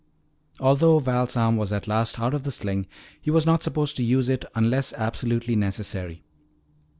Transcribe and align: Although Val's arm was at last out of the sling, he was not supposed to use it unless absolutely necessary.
Although 0.59 0.97
Val's 0.97 1.37
arm 1.37 1.57
was 1.57 1.71
at 1.71 1.87
last 1.87 2.19
out 2.19 2.33
of 2.33 2.41
the 2.41 2.51
sling, 2.51 2.87
he 3.21 3.29
was 3.29 3.45
not 3.45 3.61
supposed 3.61 3.95
to 3.97 4.03
use 4.03 4.29
it 4.29 4.43
unless 4.55 4.93
absolutely 4.93 5.55
necessary. 5.55 6.23